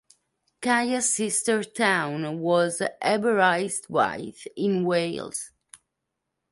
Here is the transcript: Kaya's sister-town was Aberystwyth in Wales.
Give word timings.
Kaya's 0.63 1.13
sister-town 1.13 2.39
was 2.39 2.81
Aberystwyth 3.03 4.47
in 4.57 4.83
Wales. 4.83 5.51